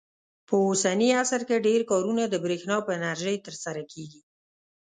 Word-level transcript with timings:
په 0.47 0.55
اوسني 0.67 1.09
عصر 1.21 1.41
کې 1.47 1.63
ډېر 1.67 1.81
کارونه 1.91 2.23
د 2.27 2.35
برېښنا 2.43 2.77
په 2.85 2.91
انرژۍ 2.97 3.35
ترسره 3.45 3.83
کېږي. 3.91 4.21